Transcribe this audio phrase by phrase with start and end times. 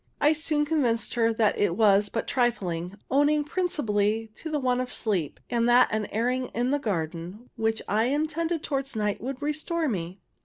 [0.19, 4.91] I soon convinced her that it was but trifling, owing principally to the want of
[4.91, 9.87] sleep, and that an airing in the garden, which I intended towards night, would restore
[9.87, 10.19] me.